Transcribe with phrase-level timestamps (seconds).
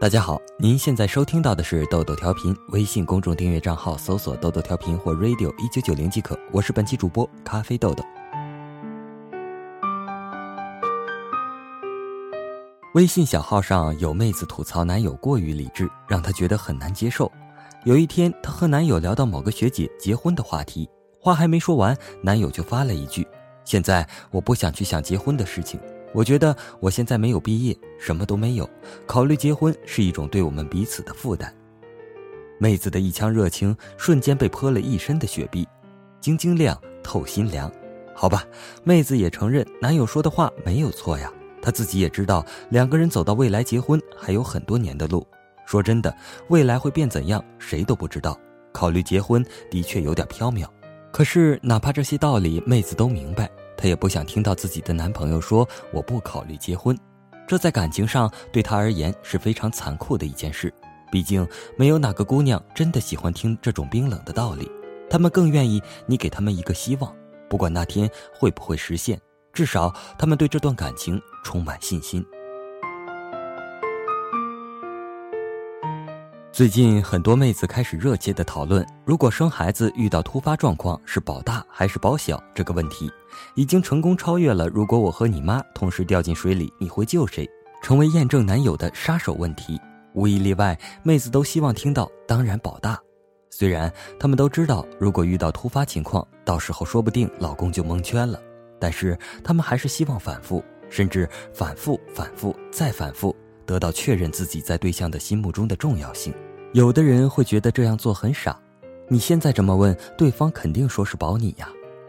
[0.00, 6.34] 大家好，您现在收听到的是豆豆调频，微信公众订阅账号搜索“豆豆调频”或 “radio 一九九零”即可。
[6.50, 8.02] 我是本期主播咖啡豆豆。
[12.94, 17.30] 微信小号上有妹子吐槽男友过于理智，让她觉得很难接受。
[17.84, 20.88] 有一天，她和男友聊到某个学姐结婚的话题，
[21.20, 23.28] 话还没说完，男友就发了一句
[23.66, 25.78] ：“现在我不想去想结婚的事情。”
[26.12, 28.68] 我觉得我现在没有毕业，什么都没有，
[29.06, 31.54] 考虑结婚是一种对我们彼此的负担。
[32.58, 35.66] 妹子的一腔热情瞬间被泼了一身的雪碧，
[36.20, 37.70] 晶晶亮透心凉。
[38.14, 38.44] 好吧，
[38.84, 41.32] 妹子也承认男友说的话没有错呀，
[41.62, 45.26] 她自己也知道两个人走到未来结婚还有很多年的路。
[45.64, 46.14] 说真的，
[46.48, 48.38] 未来会变怎样，谁都不知道。
[48.72, 50.66] 考虑结婚的确有点缥缈，
[51.12, 53.50] 可是哪怕这些道理妹子都明白。
[53.80, 56.94] 她也不想听到自己的男朋友说我不考虑结婚，
[57.48, 60.72] 这在感情上对她而言是非常残酷的一件事。
[61.10, 61.48] 毕竟
[61.78, 64.70] 没有哪个姑娘真的喜欢听这种冰冷的道理，
[65.08, 67.10] 她们更愿意你给他们一个希望，
[67.48, 69.18] 不管那天会不会实现，
[69.54, 72.22] 至少他们对这段感情充满信心。
[76.52, 83.08] 最近很多妹子开始热切的讨论，如果生孩子遇到突发状况是保大还是保小这个问题，
[83.54, 87.48] 已经成功超越了如果我和你妈同时掉进水里，你会救谁？
[87.80, 89.80] 成为验证男友的杀手问题。
[90.12, 92.98] 无一例外，妹子都希望听到当然保大。
[93.48, 98.40] 虽然她们都知道，如果遇到突发情况，到时候说不定老公就蒙圈了，
[98.80, 103.34] 但是她们还是希望反复，甚至反复、反复再反复，
[103.70, 106.34] 得到确认自己在对象的心目中的重要性。
[106.72, 108.58] 有的人会觉得这样做很傻，
[109.06, 111.68] 你现在这么问，对方肯定说是保你呀。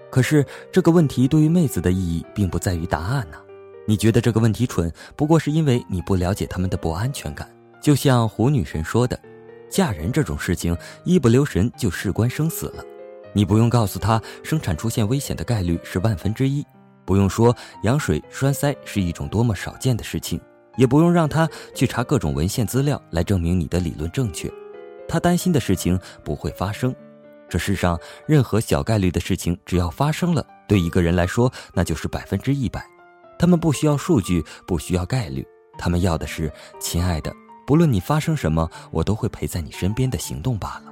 [0.09, 3.37] 可是这个问题对于妹子的意义并不在于答案呢。
[3.85, 7.47] 你觉得这个问题蠢，不过是因为你不了解他们的不安全感。
[7.79, 9.19] 就像胡女神说的，
[9.69, 12.83] 嫁人这种事情一不留神就事关生死了。
[13.33, 16.65] 你不用告诉她生产出现危险的概率是万分之一，
[17.05, 20.41] 不用说羊水栓塞是一种多么少见的事情。
[20.77, 24.51] 也不用让他去查各种文献资料来证明你的理论正确，
[25.07, 26.95] 他担心的事情不会发生。
[27.49, 32.81] 这世上任何小概率的事情，只要发生了，对一个人来说那就是百分之一百。
[33.37, 35.45] 他们不需要数据，不需要概率，
[35.77, 37.33] 他们要的是亲爱的，
[37.67, 40.91] 不论你发生什么，我都会陪在你身边的行动罢了。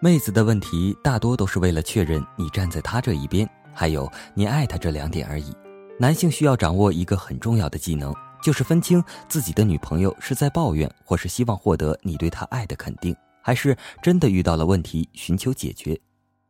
[0.00, 3.48] 妹子的问题大多都是为了确认你站在他这一边。
[3.72, 5.52] 还有你爱他这两点而已。
[5.98, 8.12] 男性需要掌握一个很重要的技能，
[8.42, 15.98] 就是分清自己的女朋友是在抱怨，或是希望获得你对她爱的肯定，还是真的遇到了问题寻求解决。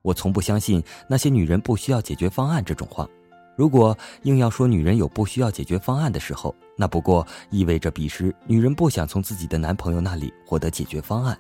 [0.00, 3.06] 我从不相信那些女人不需要解决方案这种话。
[3.54, 11.38] 如果硬要说女人有不需要解决方案的时候，那不过意味着彼时女人不想从自己的男朋友那里获得解决方案。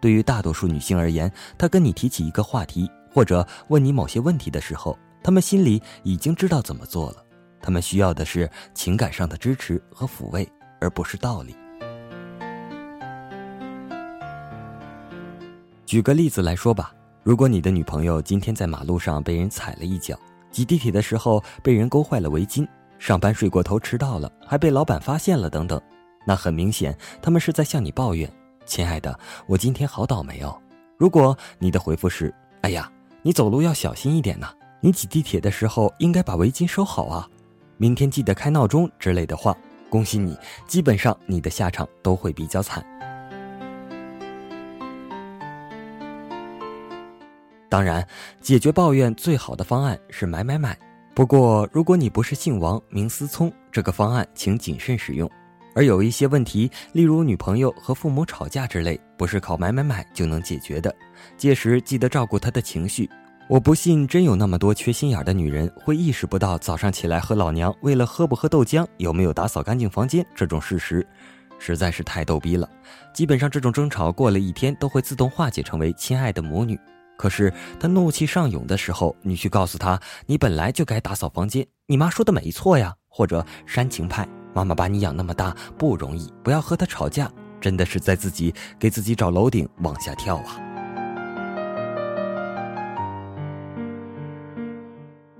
[0.00, 4.98] 对于大多数女性而言，她跟你提起一个话题，或者问你某些问题的时候。
[5.22, 7.24] 他们心里已经知道怎么做了，
[7.60, 10.48] 他们需要的是情感上的支持和抚慰，
[10.80, 11.54] 而不是道理。
[15.86, 20.18] 举个例子来说吧，如果你的女朋友今天在马路上被人踩了一脚，
[20.50, 22.66] 挤地铁的时候被人勾坏了围巾，
[22.98, 25.80] 上班睡过头迟到了还被老板发现了等等，
[26.26, 28.30] 那很明显他们是在向你抱怨
[28.64, 29.16] ：“亲爱的，
[29.46, 30.58] 我今天好倒霉哦。”
[30.98, 32.90] 如果你的回复是：“哎呀，
[33.22, 34.50] 你走路要小心一点呐。”
[34.84, 37.28] 你挤地铁的时候应该把围巾收好啊，
[37.76, 39.56] 明天记得开闹钟之类的话。
[39.88, 42.84] 恭喜你，基本上你的下场都会比较惨。
[47.68, 48.04] 当然，
[48.40, 50.76] 解决抱怨最好的方案是买买买。
[51.14, 55.30] 不过，如果你不是姓王名思聪，这个方案请谨慎使用。
[55.76, 60.92] 而有一些问题，例如女朋友和父母吵架之类，不是靠买买买就能解决的。
[61.36, 63.08] 届时记得照顾她的情绪。
[63.48, 71.06] 我不信，真有那么多缺心眼的女人会意识不到早上起来和老娘为了喝不喝豆浆、有没有打扫干净房间这种事实，
[71.58, 72.66] 实在是太逗逼了。
[73.12, 76.78] 基本上这种争吵过了一天都会自动化解成为亲爱的母女。
[77.18, 82.94] 可是她怒气上涌的时候，你去告诉她，你本来就该打扫房间，你妈说的没错呀。
[83.14, 87.30] 或者煽情派，妈妈把你养那么大不容易，不要和她吵架，
[87.60, 90.71] 真的是在自己给自己找楼顶往下跳啊。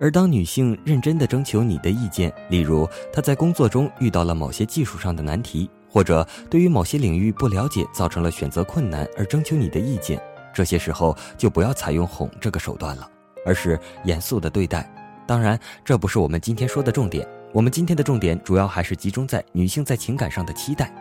[0.02, 10.20] 而当女性认真的征求你的意见，例如她在工作中遇到了某些技术上的难题，或者对于某些领域不了解，造成了选择困难而征求你的意见，
[10.52, 13.08] 这些时候就不要采用哄这个手段了，
[13.46, 14.92] 而是严肃的对待。
[15.24, 17.24] 当然，这不是我们今天说的重点。
[17.52, 20.92] 我们今天的重点主要还是集中在女性在情感上的期待。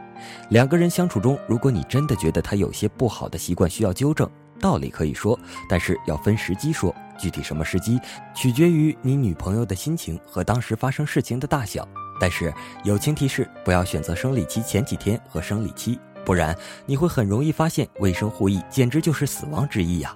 [0.49, 6.93] 两个人相处中，如果你真的觉得他有些不好的习惯需要纠正，道理可以说，但是要分时机说。
[7.21, 7.99] 具体什么时机，
[8.33, 11.87] 取决于你女朋友的心情和当时发生事情的大小。
[12.19, 12.51] 但是
[12.83, 20.15] 友情提示：不要选择生理期前几天和生理期，不然你会很容易发现卫生护翼简直就是死亡之翼呀。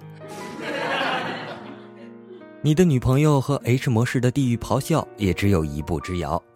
[2.62, 6.42] 你的女朋友和 H 模式的地狱咆哮也只有一步之遥。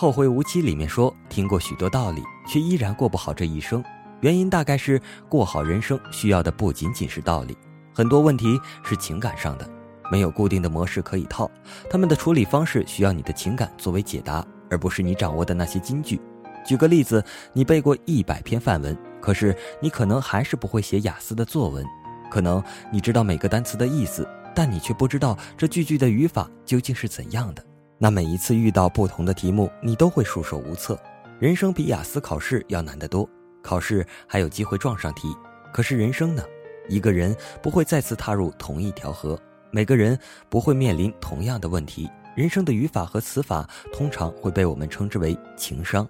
[0.00, 3.84] 后会无期》里面说，听过许多道理，却依然过不好这一生。
[4.22, 4.98] 原因大概是
[5.28, 7.54] 过好人生需要的不仅仅是道理，
[7.92, 9.70] 很多问题是情感上的，
[10.10, 11.50] 没有固定的模式可以套，
[11.90, 16.18] 他们的处理方式需要你的情感作为解答，而不是你掌握的那些金句。
[16.64, 17.22] 举个例子，
[17.52, 21.84] 你背过一百篇范文，可是你可能还是不会写雅思的作文；
[22.30, 27.62] 可能你知道每个单词的意思，但你却不知道这句句的语法究竟是怎样的。
[28.02, 30.98] 那每一次遇到不同的题目，你都会束手无策。
[31.38, 33.28] 人生比雅思考试要难得多，
[33.62, 35.36] 考试还有机会撞上题，
[35.70, 36.42] 可是人生呢？
[36.88, 39.38] 一个人不会再次踏入同一条河，
[39.70, 40.18] 每个人
[40.48, 42.10] 不会面临同样的问题。
[42.34, 46.08] 人生的语法和词法通常会被我们称之为情商。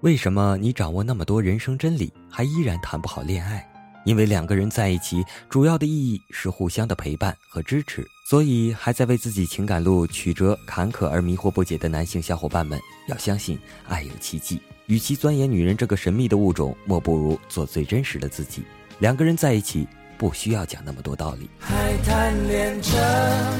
[0.00, 3.64] 为什么你掌握那么多人生真理，还依然谈不好恋爱？
[4.04, 13.58] 因为两个人在一起，主要的意义是互相的陪伴和支持，所以还在为自己情感路曲折坎坷而迷惑不解的男性小伙伴们，要相信
[13.88, 14.60] 爱有奇迹。
[14.86, 18.64] 与其钻研女人这个神秘的物种，莫不如做最真实的自己。
[18.98, 19.86] 两个人在一起，
[20.18, 21.48] 不需要讲那么多道理。
[21.60, 22.90] 还贪恋着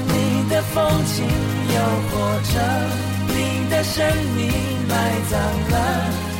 [0.07, 2.89] 你的风情，诱惑着
[3.27, 4.49] 你的神秘，
[4.89, 5.39] 埋葬
[5.69, 6.30] 了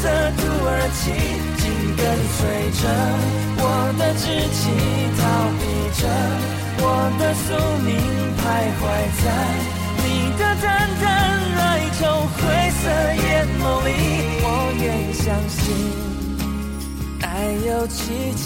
[0.00, 1.12] 色土耳其
[1.60, 1.62] 紧
[1.94, 2.00] 跟
[2.32, 2.40] 随
[2.80, 2.82] 着
[3.58, 3.64] 我
[3.98, 4.24] 的志
[4.56, 4.60] 气，
[5.20, 5.22] 逃
[5.60, 5.62] 避
[6.00, 6.02] 着
[6.82, 6.84] 我
[7.18, 7.52] 的宿
[7.84, 7.88] 命，
[8.38, 8.42] 徘
[8.80, 8.82] 徊
[9.20, 9.24] 在
[10.02, 10.04] 你
[10.38, 10.64] 的淡
[11.02, 11.04] 淡
[11.58, 11.60] 哀
[11.98, 12.00] 愁
[12.32, 12.40] 灰
[12.80, 12.82] 色
[13.14, 13.28] 眼
[13.60, 13.88] 眸里。
[14.42, 14.46] 我
[14.80, 15.60] 愿意相信
[17.20, 17.28] 爱
[17.68, 18.40] 有奇迹。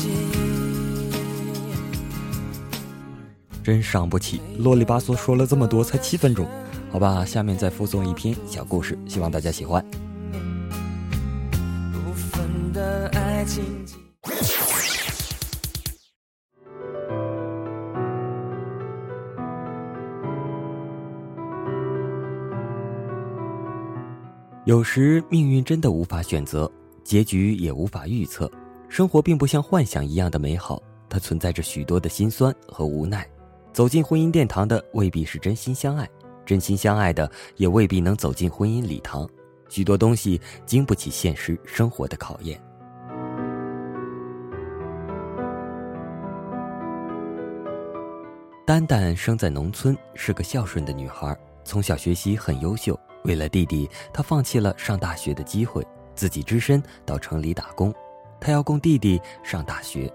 [3.62, 6.48] 真伤不起，啰里吧嗦说了这么多，才七分钟，
[6.90, 9.82] 好吧，下面再附送一篇小故事，希望大家喜欢。
[24.64, 26.70] 有时命运真的无法选择，
[27.02, 28.50] 结局也无法预测。
[28.88, 33.28] 生活并不像幻想一样的美好，它存在着许多的心酸和无奈。
[33.74, 36.08] 走进婚姻殿堂的未必是真心相爱，
[36.46, 39.28] 真心相爱的也未必能走进婚姻礼堂。
[39.68, 42.58] 许多东西经不起现实生活的考验。
[48.64, 52.98] 丹丹生在农村，是个孝顺的女孩，从小学习很优秀。
[53.24, 57.92] 为了弟弟，他放弃了上大学的机会，自己只身到城里打工。
[58.38, 60.12] 他要供弟弟上大学。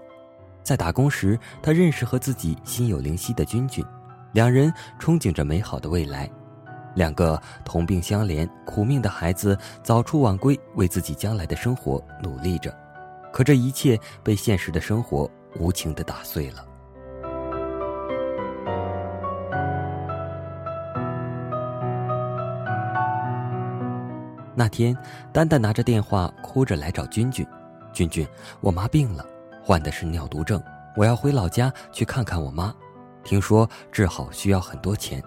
[0.62, 3.84] 在打工时，他认识和自己心有灵犀的君君，
[4.32, 6.30] 两人憧憬着美好的未来。
[6.94, 12.72] 两个同病相怜、苦命的孩子早出晚归，为自己将来的生活努力着。
[13.32, 16.64] 可这一切被现实的生活无情地打碎了。
[24.60, 24.94] 那天，
[25.32, 27.46] 丹丹拿着电话哭着来找君君
[27.94, 28.28] ：“君君，
[28.60, 29.24] 我妈病了，
[29.64, 30.62] 患的是尿毒症，
[30.96, 32.74] 我要回老家去看看我妈。
[33.24, 35.22] 听说治好需要很多钱。”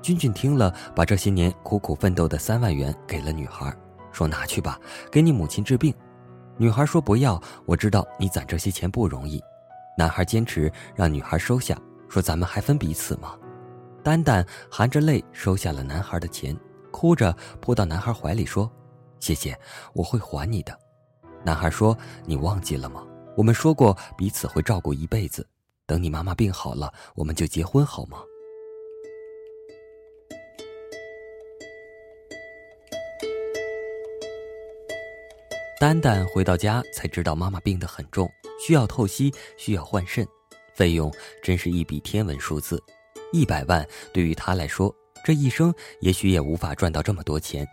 [0.00, 3.76] 君君听了，把这些年苦苦奋斗的三万元给了女孩，
[4.12, 4.78] 说：“拿去吧，
[5.10, 5.92] 给你母亲治病。”
[6.56, 9.42] 女孩说：“不要，我知道你攒这些钱不容易。”
[9.98, 11.76] 男孩坚持让女孩收下，
[12.08, 13.34] 说：“咱们还分彼此吗？”
[14.04, 16.56] 丹丹含着泪收下了男孩的钱。
[16.90, 18.70] 哭着扑到男孩怀里说
[19.20, 19.58] ：“谢谢，
[19.92, 20.78] 我会还你的。”
[21.44, 23.06] 男孩说：“你忘记了吗？
[23.36, 25.46] 我们说过彼此会照顾一辈子。
[25.86, 28.22] 等你妈妈病好了，我们就结婚好吗？”
[35.80, 38.28] 丹丹回到家才知道妈妈病得很重，
[38.60, 40.26] 需要透析，需要换肾，
[40.74, 41.08] 费用
[41.40, 42.82] 真是一笔天文数字，
[43.32, 44.92] 一百万对于他来说。
[45.24, 47.66] 这一生也许也无法赚到这么多钱。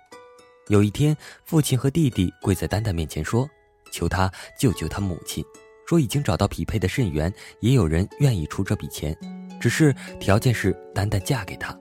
[0.70, 3.48] 有一天，父亲和弟弟跪在丹丹面前说
[3.92, 5.44] ：“求他救救他母亲，
[5.88, 9.16] 说已经找到匹配的肾源，也有人愿意出这笔钱，
[9.62, 11.78] 只是条件是丹丹嫁给他。”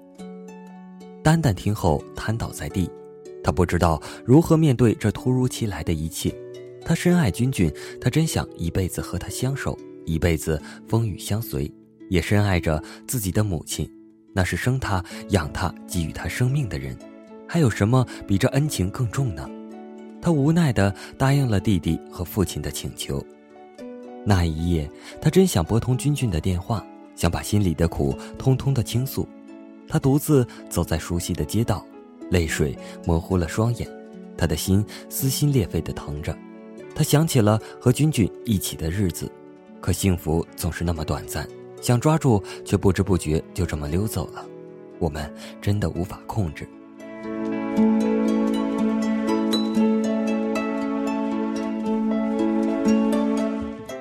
[1.24, 2.90] 丹丹听后瘫倒在地，
[3.42, 6.34] 他不知道如何面对这突如其来的一切。
[6.84, 11.72] 他深爱君君，他真想一辈子和他相守，一辈子风雨相随，
[12.10, 13.90] 也深爱着自己的母亲，
[14.34, 16.94] 那是生他养他给予他生命的人，
[17.48, 19.48] 还有什么比这恩情更重呢？
[20.20, 23.24] 他无奈地答应了弟弟和父亲的请求。
[24.26, 29.28] 那一夜，他真想拨通君君的电话，想把心里的苦通通的倾诉。
[29.86, 31.86] 他独自走在熟悉的街道，
[32.30, 32.76] 泪水
[33.06, 33.88] 模糊了双眼，
[34.36, 36.36] 他的心撕心裂肺地疼着。
[36.94, 39.30] 他想起了和君君一起的日子，
[39.80, 41.46] 可幸福总是那么短暂，
[41.84, 44.42] 想抓住却不知不觉就这么溜走了。
[44.98, 46.66] 我们真的无法控制。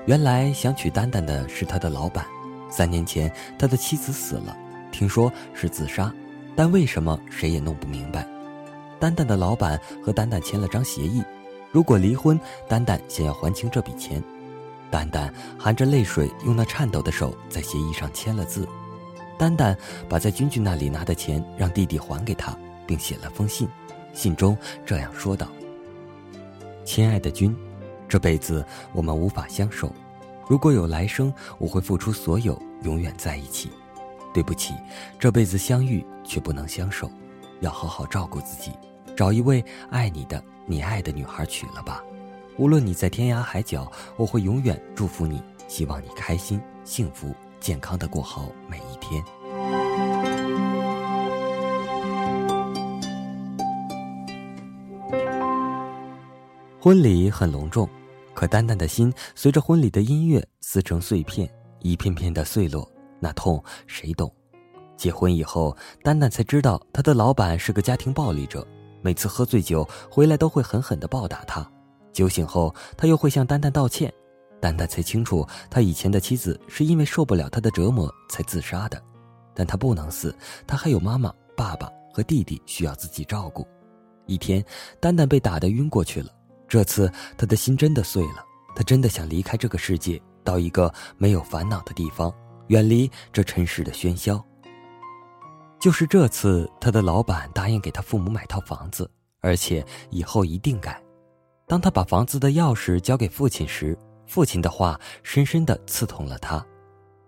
[0.06, 2.26] 原来想娶丹丹的是他的老板，
[2.70, 4.56] 三年前他的妻子死了，
[4.90, 6.10] 听说是自杀，
[6.56, 8.26] 但为什么谁也弄不明白。
[8.98, 11.22] 丹丹的老板和丹丹签了张协议。
[11.70, 14.24] 如果离婚，丹丹想要还清这笔钱。
[14.94, 18.68] 丹丹含着泪水，用那颤抖的手在协议上签了字。
[19.40, 19.76] 丹丹
[20.08, 23.68] 把在君君那里拿的钱让弟弟还给他，并写了封信。
[24.14, 25.48] 信中这样说道
[26.86, 27.58] ：“亲爱的君，
[28.08, 29.92] 这辈子我们无法相守。
[30.48, 33.72] 如果有来生，我会付出所有，永远在一起。
[34.32, 34.76] 对不起，
[35.18, 37.10] 这辈子相遇却不能相守，
[37.62, 38.72] 要好好照顾自己，
[39.18, 42.02] 找一位爱你的。”你爱的女孩娶了吧，
[42.58, 49.24] 无论你在天涯海角，我会永远祝福你，希望你开心、幸福、健康的过好每一天。
[56.80, 57.90] 婚礼很隆重，
[58.36, 62.88] 可丹丹的心随着婚礼的音乐撕成碎片，一片片的碎落，
[63.20, 64.32] 那痛谁懂？
[64.96, 68.68] 结婚以后，丹丹才知道她的老板是个家庭暴力者。
[69.02, 71.68] 每次喝醉酒回来，都会狠狠地暴打他。
[72.14, 74.14] 酒醒后，他又会向丹丹道歉。
[74.62, 79.02] 丹丹才清楚，他以前的妻子是因为受不了他的折磨才自杀的。
[79.54, 80.34] 但他不能死，
[80.66, 83.68] 他还有妈妈、爸爸和弟弟需要自己照顾。
[84.26, 84.64] 一天，
[85.02, 86.30] 丹丹被打得晕过去了。
[86.66, 88.46] 这次，他的心真的碎了。
[88.74, 92.34] 他真的想离开这个世界，到一个没有烦恼的地方，
[92.68, 94.44] 远离这尘世的喧嚣。
[95.78, 101.03] 就是这次，他的老板答应给他父母买套房子，而且以后一定改。
[101.74, 106.64] 当他把房子的钥匙交给父亲时，父亲的话深深的刺痛了他。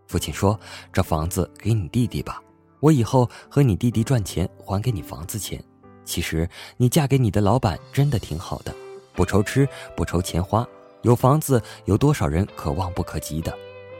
[0.06, 0.60] 父亲说
[0.94, 2.40] ：“这房子给你弟弟吧，
[2.80, 5.60] 我以后和你弟弟赚钱还给你房子钱。
[6.06, 6.48] 其实
[6.78, 8.72] 你嫁给你的老板真的挺好的，
[9.16, 10.64] 不愁吃不愁钱花，
[11.02, 13.52] 有房子有多少人可望不可及的？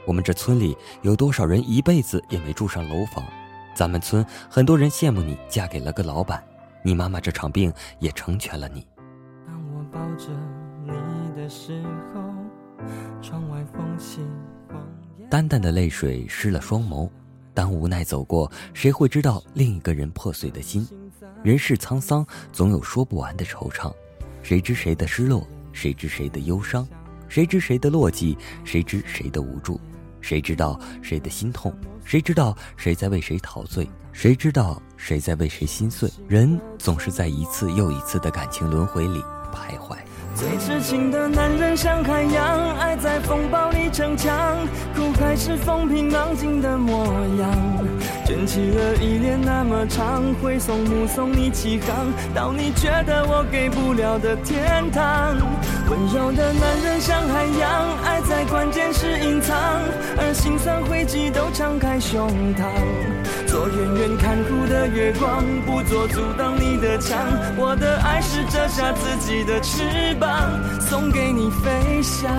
[0.06, 3.24] 我们这村里有多少人一辈子也没住上楼房？”
[3.74, 6.40] 咱们村很多人羡慕你嫁给了个老板，
[6.84, 8.86] 你妈妈这场病也成全了你。
[10.16, 10.32] 着
[10.84, 10.92] 你
[11.36, 11.82] 的时
[12.14, 12.22] 候，
[13.22, 14.20] 窗外风起
[15.28, 17.08] 淡淡的泪水湿了双眸。
[17.52, 20.86] 当无奈走过，谁会知道另一个人破碎的心？
[21.42, 23.92] 人世沧桑，总有说不完的惆怅。
[24.42, 25.46] 谁知谁的失落？
[25.72, 26.86] 谁知谁的忧伤？
[27.28, 28.36] 谁知谁的落寂？
[28.64, 29.80] 谁知谁的无助？
[30.20, 31.74] 谁知道谁的心痛？
[32.04, 33.88] 谁知道谁在为谁陶醉？
[34.12, 36.10] 谁知道谁在为谁心碎？
[36.28, 39.20] 人总是在一次又一次的感情轮回里
[39.52, 39.96] 徘徊。
[40.36, 44.58] 最痴情的男人像海洋，爱在风暴里逞强，
[44.94, 47.06] 苦还是风平浪静的模
[47.40, 47.50] 样。
[48.26, 55.34] 卷起了依恋那么长，挥送目送你起航，到你觉得我给不了的天堂。
[55.88, 59.56] 温柔的男人像海洋，爱在关键时隐藏，
[60.18, 63.25] 而心酸汇集都敞开胸膛。
[63.56, 67.18] 做远远看护的月光，不做阻挡你的墙。
[67.56, 72.30] 我的爱是折下自己的翅膀，送给你飞翔。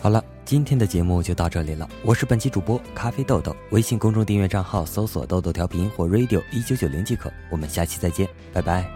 [0.00, 1.86] 好了，今天的节目就到这里了。
[2.02, 7.30] 我是本期主播咖啡豆豆，微信公众订阅账号搜索“豆豆调频”或 “radio 一九九零”即可。
[7.50, 8.86] 我们下期再见，拜拜。